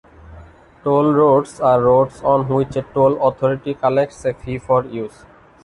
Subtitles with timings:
[0.83, 5.25] Toll roads are roads on which a toll authority collects a fee for use.